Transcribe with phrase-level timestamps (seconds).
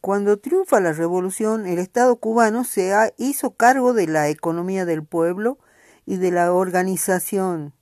[0.00, 5.58] Cuando triunfa la revolución, el Estado cubano se hizo cargo de la economía del pueblo
[6.06, 7.74] y de la organización,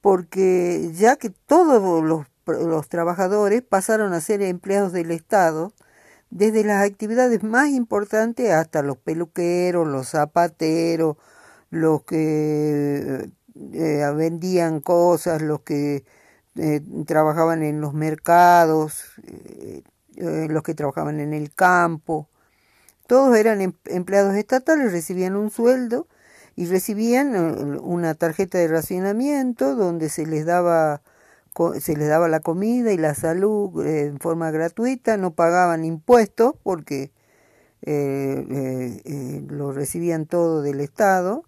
[0.00, 5.72] porque ya que todos los, los trabajadores pasaron a ser empleados del Estado,
[6.30, 11.16] desde las actividades más importantes hasta los peluqueros, los zapateros,
[11.70, 13.30] los que
[13.72, 16.04] eh, vendían cosas, los que
[16.56, 19.82] eh, trabajaban en los mercados, eh,
[20.16, 22.28] los que trabajaban en el campo.
[23.06, 26.06] Todos eran em-, empleados estatales, recibían un sueldo
[26.56, 27.36] y recibían
[27.82, 31.02] una tarjeta de racionamiento donde se les daba
[31.80, 36.54] se les daba la comida y la salud eh, en forma gratuita, no pagaban impuestos
[36.62, 37.12] porque
[37.82, 41.44] eh, eh, lo recibían todo del Estado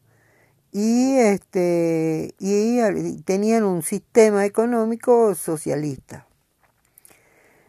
[0.73, 6.28] y este y tenían un sistema económico socialista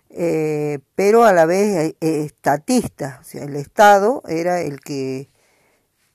[0.10, 5.30] pero a la vez estatista o sea el Estado era el que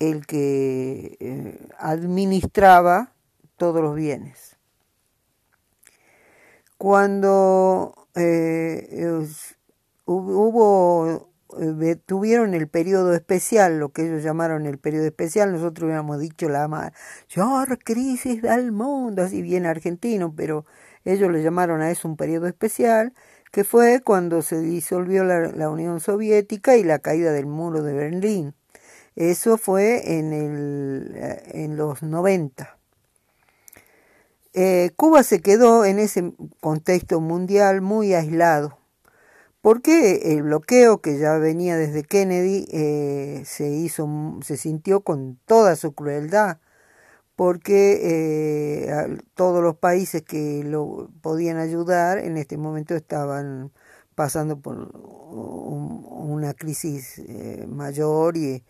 [0.01, 3.12] el que administraba
[3.56, 4.56] todos los bienes.
[6.77, 9.27] Cuando eh,
[10.05, 16.19] hubo eh, tuvieron el periodo especial, lo que ellos llamaron el periodo especial, nosotros hubiéramos
[16.19, 20.64] dicho la mayor crisis del mundo, así bien argentino, pero
[21.05, 23.14] ellos le llamaron a eso un periodo especial,
[23.55, 28.53] que fue cuando se disolvió la, Unión Soviética y la caída del muro de Berlín.
[29.15, 32.77] Eso fue en, el, eh, en los 90.
[34.55, 38.77] Eh, Cuba se quedó en ese contexto mundial muy aislado,
[39.61, 44.09] porque el bloqueo que ya venía desde Kennedy eh, se hizo,
[44.43, 46.59] se sintió con toda su crueldad,
[47.37, 53.73] porque eh, todos los países que lo podían ayudar en este momento estaban
[54.15, 57.21] pasando por una crisis
[57.69, 58.63] mayor y,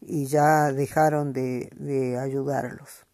[0.00, 3.04] ya dejaron de ayudarlos.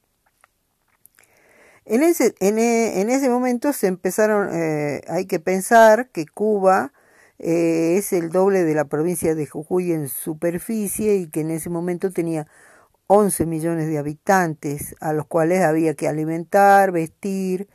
[1.91, 6.92] En ese, en, e, en ese momento se empezaron, eh, hay que pensar que Cuba
[7.41, 11.69] eh, es el doble de la provincia de Jujuy en superficie y que en ese
[11.69, 12.47] momento tenía
[13.12, 17.69] 11 millones de habitantes a los cuales había que alimentar, vestir,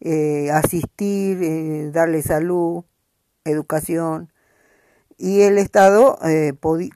[0.00, 2.84] eh, asistir, darle salud,
[3.44, 4.32] educación.
[5.18, 6.18] Y el Estado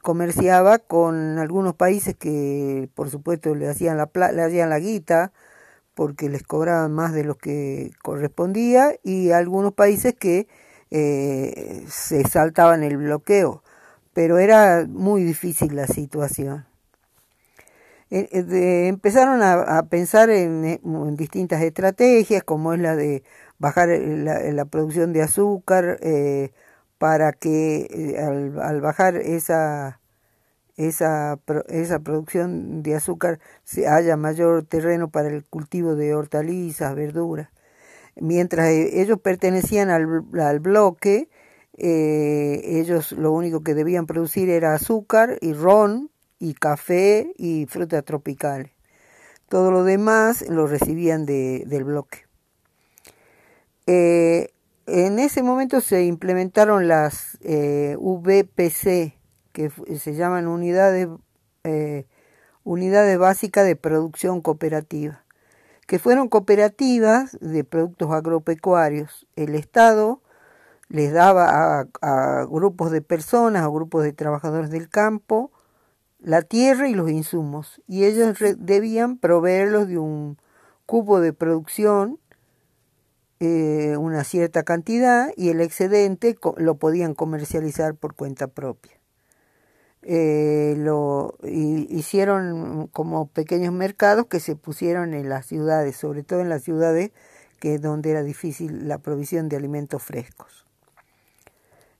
[0.03, 5.33] comerciaba con algunos países que, por supuesto, le hacían la, le hacían la guita,
[5.95, 10.47] porque les cobraban más de lo que correspondía y algunos países que
[10.93, 13.65] eh, se saltaban el bloqueo,
[14.13, 16.70] pero era muy difícil la situación.
[18.11, 20.81] Eh, eh, empezaron a, pensar en,
[21.17, 23.23] distintas estrategias, como es la de
[23.59, 25.99] bajar la, producción de azúcar,
[26.99, 28.17] para que
[28.61, 30.01] al bajar esa
[30.87, 31.39] esa,
[31.69, 37.51] esa producción de azúcar se haya mayor terreno para el cultivo de hortalizas, verduras.
[38.17, 41.29] Mientras eh, ellos pertenecían al, al bloque,
[41.77, 46.11] eh, ellos lo único que debían producir era azúcar y ron
[46.41, 48.73] y café y frutas tropicales.
[49.49, 52.27] Todo lo demás lo recibían de, del bloque.
[53.87, 54.53] Eh,
[54.87, 59.15] en ese momento se implementaron las VPC,
[59.53, 61.09] que se llaman unidades,
[61.65, 62.07] eh,
[62.65, 65.25] unidades básicas de producción cooperativa,
[65.87, 69.27] que fueron cooperativas de productos agropecuarios.
[69.37, 70.23] El Estado
[70.89, 75.53] les daba a, grupos de personas, a grupos de trabajadores del campo,
[76.23, 80.39] la tierra y los insumos, y ellos debían proveerlos de un
[80.87, 82.19] cubo de producción,
[83.41, 89.01] eh, una cierta cantidad, y el excedente lo podían comercializar por cuenta propia
[90.03, 96.49] eh, lo hicieron como pequeños mercados que se pusieron en las ciudades, sobre todo en
[96.49, 97.11] las ciudades
[97.59, 100.65] que donde era difícil la provisión de alimentos frescos.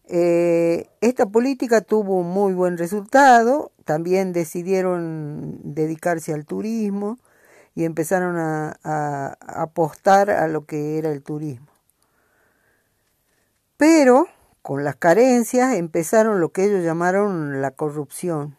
[0.07, 7.19] Eh, esta política tuvo un muy buen resultado, también decidieron dedicarse al turismo
[7.75, 11.67] y empezaron a apostar a lo que era el turismo.
[13.77, 14.29] Pero
[14.63, 18.57] con las carencias empezaron lo que ellos llamaron la corrupción.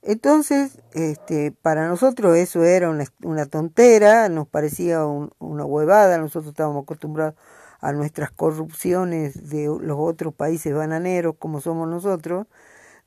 [0.00, 7.34] Entonces, este, para nosotros eso era una, tontera, nos parecía una huevada, nosotros estábamos acostumbrados
[7.80, 12.46] a nuestras corrupciones de los otros países bananeros como somos nosotros,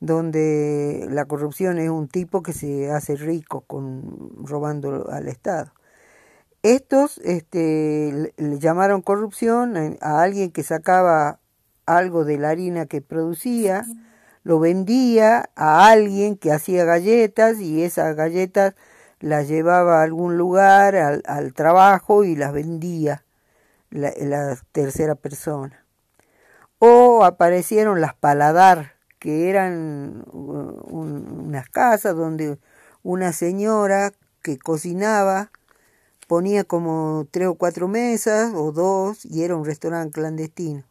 [0.01, 5.71] donde la corrupción es un tipo que se hace rico con robando al Estado.
[6.63, 11.39] Estos este, le llamaron corrupción a alguien que sacaba
[11.85, 13.85] algo de la harina que producía,
[14.43, 18.73] lo vendía a alguien que hacía galletas y esas galletas
[19.19, 23.23] las llevaba a algún lugar, al, trabajo y las vendía
[23.91, 25.85] la, la, tercera persona.
[26.79, 32.57] O aparecieron las paladar, que eran unas casas donde
[33.03, 35.51] una señora que cocinaba
[36.25, 40.85] ponía como tres o cuatro mesas o dos y era un restaurante clandestino.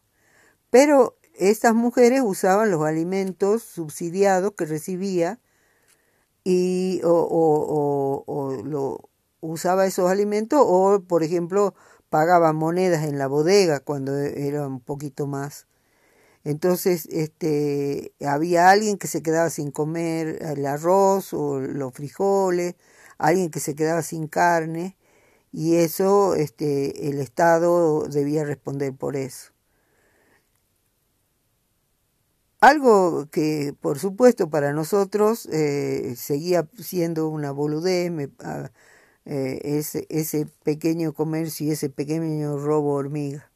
[0.70, 5.40] Pero estas mujeres usaban los alimentos subsidiados que recibía
[6.44, 9.10] y o, o, lo,
[9.40, 11.74] usaba esos alimentos o por ejemplo
[12.10, 15.66] pagaba monedas en la bodega cuando era un poquito más
[16.44, 22.76] entonces este había alguien que se quedaba sin comer el arroz o los frijoles
[23.18, 24.96] alguien que se quedaba sin carne
[25.52, 29.52] y eso este el estado debía responder por eso
[32.60, 38.70] algo que, por supuesto, para nosotros eh, seguía siendo una boludez, ah,
[39.26, 43.49] eh, ese, ese pequeño comercio y ese pequeño robo hormiga.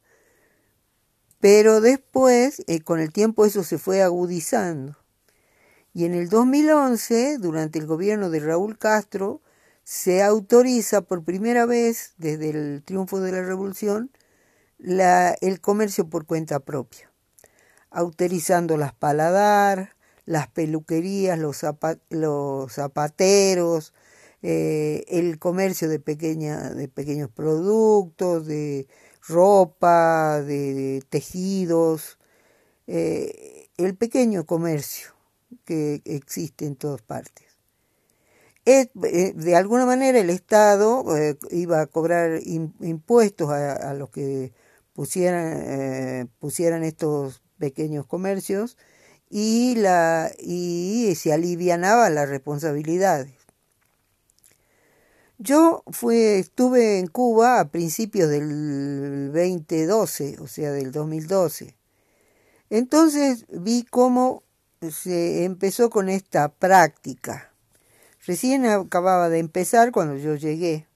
[1.45, 4.97] Pero después, eh, con el tiempo, eso se fue agudizando.
[5.93, 9.43] Y en el 2011, durante el gobierno de Raúl Castro,
[9.83, 14.09] se autoriza por primera vez, desde el triunfo de la revolución,
[14.79, 17.11] el comercio por cuenta propia
[17.91, 19.95] autorizando las paladar,
[20.25, 21.63] las peluquerías, los,
[22.09, 23.93] los zapateros,
[24.41, 28.87] eh, el comercio de, pequeña, de pequeños productos, de
[29.27, 32.17] ropa, de, tejidos,
[32.87, 35.09] eh, el pequeño comercio
[35.65, 37.45] que existe en todas partes.
[38.65, 38.89] Eh,
[39.35, 41.05] de alguna manera el Estado
[41.51, 44.53] iba a cobrar impuestos a, a, los que
[44.93, 48.77] pusieran, pusieran estos pequeños comercios
[49.29, 53.44] y, la, y se alivianaba las responsabilidades.
[55.37, 61.75] Yo fui, estuve en Cuba a principios del 2012, o sea, del 2012.
[62.69, 64.43] Entonces vi cómo
[64.91, 67.51] se empezó con esta práctica.
[68.25, 70.87] Recién acababa de empezar cuando yo llegué.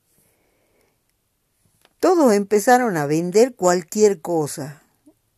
[2.00, 4.82] Todos empezaron a vender cualquier cosa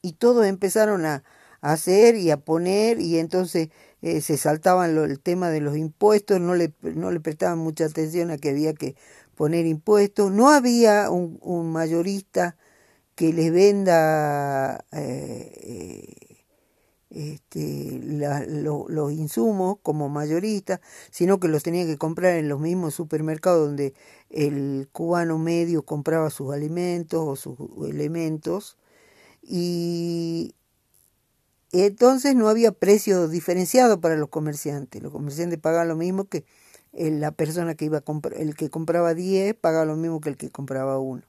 [0.01, 1.24] y todos empezaron a,
[1.62, 3.69] hacer y a poner y entonces
[4.01, 8.31] eh, se saltaban el tema de los impuestos, no le, no le prestaban mucha atención
[8.31, 8.95] a que había que
[9.36, 12.57] poner impuestos, no había un, mayorista
[13.15, 16.31] que les venda eh,
[17.12, 20.81] este, los insumos como mayorista,
[21.12, 23.94] sino que los tenía que comprar en los mismos supermercados donde
[24.30, 27.57] el cubano medio compraba sus alimentos o sus
[27.89, 28.77] elementos.
[29.44, 30.56] Y
[31.71, 35.01] entonces no había precio diferenciado para los comerciantes.
[35.01, 36.45] Los comerciantes pagaban lo mismo que
[36.94, 40.38] la persona que iba a comprar, el que compraba 10 pagaba lo mismo que el
[40.38, 41.23] que compraba uno.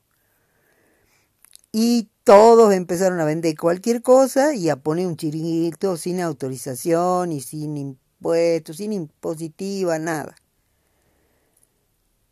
[1.71, 7.41] Y todos empezaron a vender cualquier cosa y a poner un chiringuito sin autorización y
[7.41, 10.35] sin impuestos, sin impositiva, nada.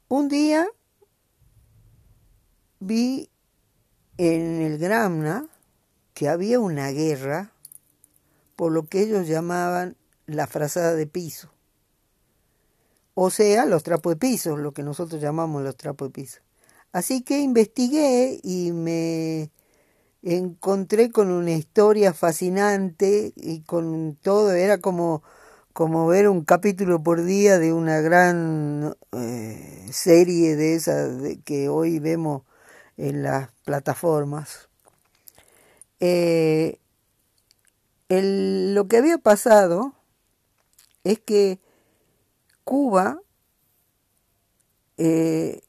[0.09, 0.67] Un día
[2.81, 3.31] vi
[4.19, 5.47] en el Gramna
[6.13, 7.53] que había una guerra
[8.61, 11.49] por lo que ellos llamaban la frazada de piso.
[13.15, 16.41] O sea, los trapos de piso, lo que nosotros llamamos los trapos de piso.
[16.93, 19.51] Así que investigué y me
[20.23, 25.23] encontré con una historia fascinante y con todo, era como,
[25.73, 31.99] como ver un capítulo por día de una gran eh, serie de esas que hoy
[31.99, 32.43] vemos
[32.99, 34.69] en las plataformas.
[35.99, 36.80] Eh,
[38.11, 39.95] lo que había pasado
[41.05, 41.61] es que
[42.65, 43.21] Cuba,
[44.97, 45.63] eh,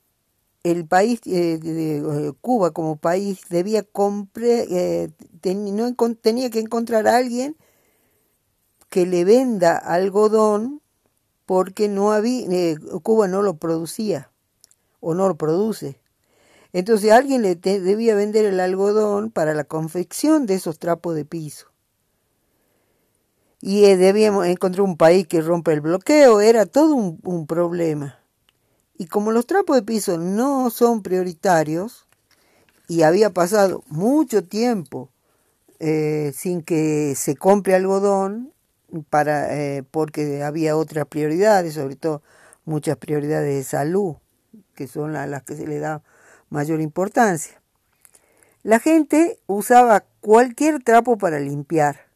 [0.64, 4.66] el país, eh, de, Cuba como país, debía comprar,
[5.44, 7.56] no, tenía que encontrar a alguien
[8.90, 10.82] que le venda algodón
[11.46, 14.32] porque no había, Cuba no lo producía
[15.00, 16.00] o no lo produce.
[16.74, 21.71] Entonces alguien le debía vender el algodón para la confección de esos trapos de piso.
[23.62, 28.20] Y eh, debíamos encontrar un país que rompa el bloqueo, era todo un, problema.
[28.98, 32.08] Y como los trapos de piso no son prioritarios,
[32.88, 35.10] y había pasado mucho tiempo
[35.80, 38.52] eh, sin que se compre algodón,
[39.10, 42.22] para, eh, porque había otras prioridades, sobre todo
[42.66, 44.16] muchas prioridades de salud,
[44.76, 46.04] que son las que se le da
[46.50, 47.62] mayor importancia.
[48.64, 52.11] La gente usaba cualquier trapo para limpiar,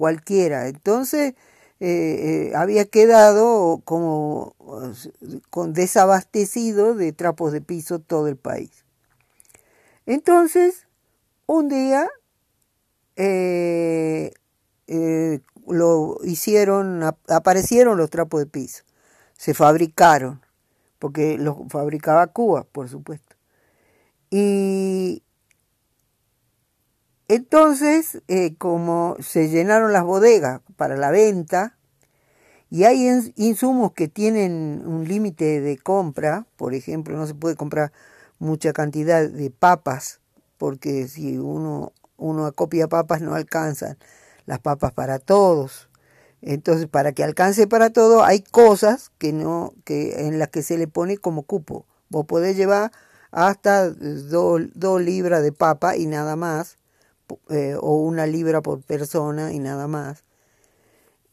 [0.00, 0.68] cualquiera.
[0.68, 1.34] Entonces
[1.78, 4.54] eh, eh, había quedado como
[5.50, 8.70] con desabastecido de trapos de piso todo el país.
[10.06, 10.86] Entonces,
[11.46, 12.08] un día
[13.16, 14.32] eh,
[15.66, 18.84] lo hicieron, aparecieron los trapos de piso,
[19.36, 20.40] se fabricaron,
[20.98, 23.36] porque los fabricaba Cuba, por supuesto.
[24.30, 25.22] Y
[27.34, 31.76] entonces, eh, como se llenaron las bodegas para la venta,
[32.70, 37.92] y hay insumos que tienen un límite de compra, por ejemplo, no se puede comprar
[38.40, 40.20] mucha cantidad de papas,
[40.58, 43.96] porque si uno, uno acopia papas no alcanzan
[44.46, 45.88] las papas para todos.
[46.42, 50.78] Entonces, para que alcance para todo, hay cosas que no, que en las que se
[50.78, 51.86] le pone como cupo.
[52.08, 52.90] Vos podés llevar
[53.30, 56.76] hasta dos libras de papa y nada más,
[57.50, 60.24] eh, o una libra por persona y nada más.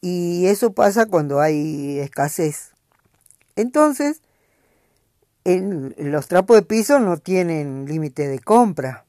[0.02, 2.72] Y eso pasa cuando hay escasez.
[3.56, 4.22] Entonces,
[5.44, 9.06] en, los trapos de piso no tienen límite de compra,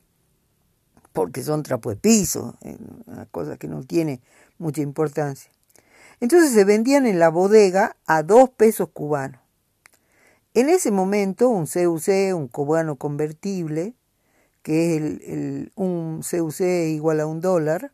[1.12, 2.57] porque son trapos de piso,
[3.07, 4.21] una cosa que no tiene
[4.59, 5.50] mucha importancia.
[6.21, 9.41] Entonces se vendían en la bodega a dos pesos cubanos.
[10.55, 13.95] En ese momento un CUC, un cubano convertible,
[14.62, 17.93] que es el, un CUC igual a un dólar,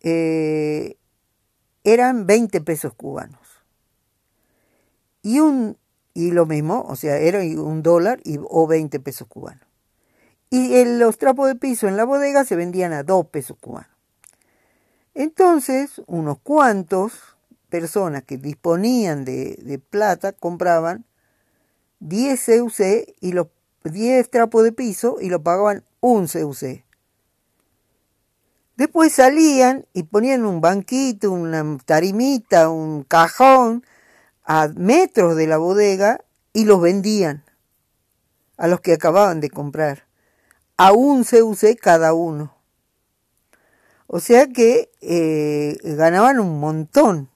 [0.00, 0.96] eh,
[1.84, 3.40] eran 20 pesos cubanos.
[5.22, 5.78] Y, un,
[6.12, 9.66] y lo mismo, o sea, era un dólar y, o 20 pesos cubanos.
[10.50, 13.90] Y los trapos de piso en la bodega se vendían a 2 pesos cubanos.
[15.14, 17.12] Entonces, unos cuantos
[17.68, 21.06] personas que disponían de, de plata compraban
[22.00, 23.48] 10 CUC y los
[23.84, 26.84] 10 trapos de piso y lo pagaban un CUC.
[28.76, 33.84] Después salían y ponían un banquito, una tarimita, un cajón
[34.44, 37.44] a metros de la bodega y los vendían
[38.56, 40.06] a los que acababan de comprar,
[40.76, 42.54] a un CUC cada uno.
[44.06, 47.30] O sea que eh, ganaban un montón.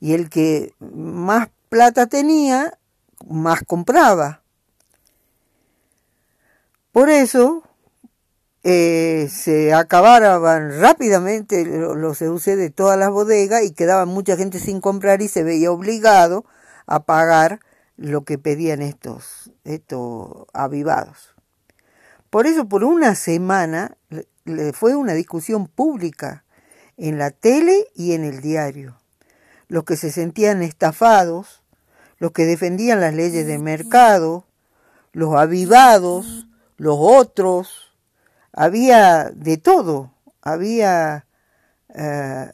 [0.00, 2.78] Y el que más plata tenía,
[3.26, 4.39] más compraba.
[6.92, 7.62] Por eso
[8.62, 14.80] eh, se acababan rápidamente los CUC de todas las bodegas y quedaba mucha gente sin
[14.80, 16.44] comprar y se veía obligado
[16.86, 17.60] a pagar
[17.96, 21.34] lo que pedían estos, estos avivados.
[22.28, 23.96] Por eso, por una semana,
[24.72, 26.44] fue una discusión pública
[26.96, 28.98] en la tele y en el diario.
[29.68, 31.62] Los que se sentían estafados,
[32.18, 34.44] los que defendían las leyes del mercado,
[35.12, 36.46] los avivados,
[36.80, 37.92] los otros,
[38.54, 41.26] había de todo, había
[41.94, 42.50] eh,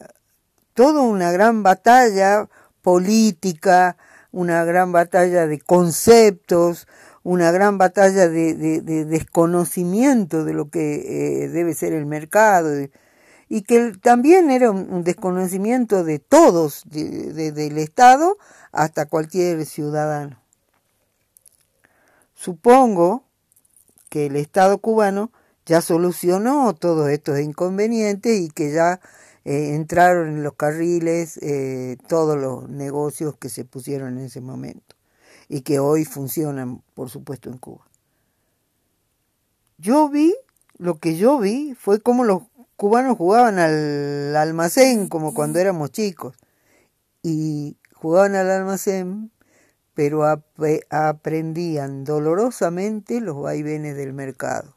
[0.74, 2.48] toda una gran batalla
[2.82, 3.96] política,
[4.32, 6.88] una gran batalla de conceptos,
[7.22, 12.70] una gran batalla de, desconocimiento de lo que eh, debe ser el mercado
[13.48, 18.38] y que también era un, desconocimiento de todos, del Estado
[18.72, 20.42] hasta cualquier ciudadano.
[22.34, 23.25] Supongo
[24.08, 25.30] que el Estado cubano
[25.64, 29.00] ya solucionó todos estos inconvenientes y que ya
[29.44, 34.96] eh, entraron en los carriles eh, todos los negocios que se pusieron en ese momento
[35.48, 37.86] y que hoy funcionan, por supuesto, en Cuba.
[39.78, 40.34] Yo vi,
[40.78, 42.42] lo que yo vi fue cómo los
[42.76, 46.36] cubanos jugaban al almacén como cuando éramos chicos
[47.22, 49.30] y jugaban al almacén
[49.96, 50.24] pero
[50.90, 54.75] aprendían dolorosamente los vaivenes del mercado.